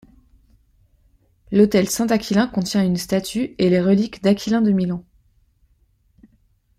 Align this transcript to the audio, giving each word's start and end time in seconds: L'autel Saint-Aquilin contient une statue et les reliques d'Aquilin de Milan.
L'autel 1.51 1.87
Saint-Aquilin 1.87 2.47
contient 2.47 2.83
une 2.83 2.97
statue 2.97 3.53
et 3.59 3.69
les 3.69 3.79
reliques 3.79 4.23
d'Aquilin 4.23 4.61
de 4.63 4.71
Milan. 4.71 5.05